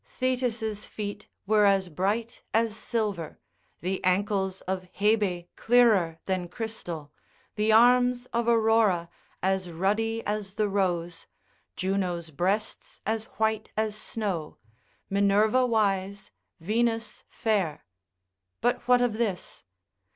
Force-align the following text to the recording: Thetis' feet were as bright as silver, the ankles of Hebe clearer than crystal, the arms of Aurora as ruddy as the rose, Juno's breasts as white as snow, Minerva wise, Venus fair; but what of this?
Thetis' 0.03 0.83
feet 0.83 1.27
were 1.45 1.65
as 1.65 1.87
bright 1.87 2.41
as 2.55 2.75
silver, 2.75 3.37
the 3.81 4.03
ankles 4.03 4.61
of 4.61 4.87
Hebe 4.95 5.49
clearer 5.55 6.17
than 6.25 6.47
crystal, 6.47 7.13
the 7.53 7.71
arms 7.71 8.25
of 8.33 8.47
Aurora 8.47 9.09
as 9.43 9.69
ruddy 9.69 10.25
as 10.25 10.55
the 10.55 10.67
rose, 10.67 11.27
Juno's 11.75 12.31
breasts 12.31 12.99
as 13.05 13.25
white 13.37 13.69
as 13.77 13.95
snow, 13.95 14.57
Minerva 15.07 15.67
wise, 15.67 16.31
Venus 16.59 17.23
fair; 17.29 17.85
but 18.59 18.87
what 18.87 19.01
of 19.01 19.19
this? 19.19 19.65